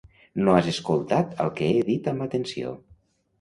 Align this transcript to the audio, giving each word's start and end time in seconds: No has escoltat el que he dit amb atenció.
No 0.45 0.53
has 0.59 0.69
escoltat 0.71 1.35
el 1.45 1.51
que 1.59 1.67
he 1.75 1.85
dit 1.91 2.11
amb 2.13 2.25
atenció. 2.29 2.73